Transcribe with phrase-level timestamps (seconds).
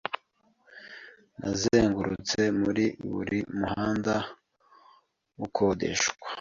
[1.39, 4.15] Nazengurutse muri buri muhanda
[5.45, 6.27] ukodeshwa